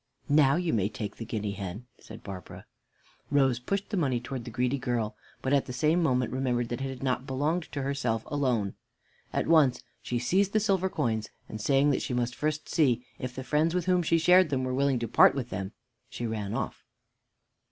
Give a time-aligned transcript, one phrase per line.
[0.29, 2.65] "Now you may take the guinea hen," said Barbara.
[3.29, 6.81] Rose pushed the money towards the greedy girl, but at the same moment remembered that
[6.81, 8.73] it had not belonged to herself alone.
[9.31, 13.35] At once she seized the silver coins, and saying that she must first see if
[13.35, 15.71] the friends with whom she shared them were willing to part with them,
[16.09, 16.83] she ran off.